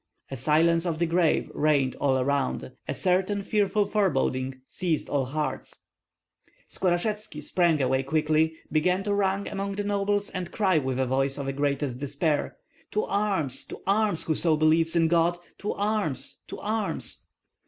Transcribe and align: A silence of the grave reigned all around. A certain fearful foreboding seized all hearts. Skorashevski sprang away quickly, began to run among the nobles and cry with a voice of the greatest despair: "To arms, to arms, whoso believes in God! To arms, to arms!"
A 0.31 0.35
silence 0.35 0.87
of 0.87 0.97
the 0.97 1.05
grave 1.05 1.51
reigned 1.53 1.93
all 1.97 2.17
around. 2.17 2.71
A 2.87 2.93
certain 2.95 3.43
fearful 3.43 3.85
foreboding 3.85 4.61
seized 4.67 5.09
all 5.09 5.25
hearts. 5.25 5.81
Skorashevski 6.67 7.39
sprang 7.43 7.79
away 7.79 8.01
quickly, 8.01 8.55
began 8.71 9.03
to 9.03 9.13
run 9.13 9.45
among 9.45 9.73
the 9.73 9.83
nobles 9.83 10.31
and 10.31 10.51
cry 10.51 10.79
with 10.79 10.97
a 10.97 11.05
voice 11.05 11.37
of 11.37 11.45
the 11.45 11.53
greatest 11.53 11.99
despair: 11.99 12.57
"To 12.93 13.05
arms, 13.05 13.63
to 13.65 13.79
arms, 13.85 14.23
whoso 14.23 14.57
believes 14.57 14.95
in 14.95 15.07
God! 15.07 15.37
To 15.59 15.73
arms, 15.75 16.41
to 16.47 16.57
arms!" 16.59 17.27